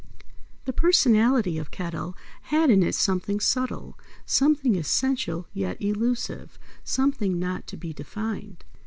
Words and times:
The 0.65 0.73
personality 0.73 1.59
of 1.59 1.69
Kettle 1.69 2.17
had 2.49 2.71
in 2.71 2.81
it 2.81 2.95
something 2.95 3.39
subtle; 3.39 3.99
something 4.25 4.75
essential 4.75 5.45
yet 5.53 5.79
elusive; 5.79 6.57
something 6.83 7.37
not 7.37 7.67
to 7.67 7.77
be 7.77 7.93
defined. 7.93 8.65